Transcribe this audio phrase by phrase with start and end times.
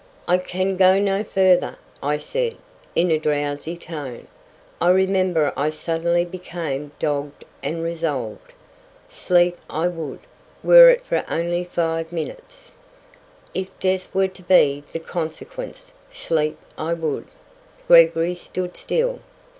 [0.27, 2.57] "I can go no farther," I said,
[2.95, 4.25] in a drowsy tone.
[4.81, 8.51] I remember I suddenly became dogged and resolved.
[9.09, 10.21] Sleep I would,
[10.63, 12.71] were it only for five minutes.
[13.53, 17.27] If death were to be the consequence, sleep I would.
[17.87, 19.19] Gregory stood still.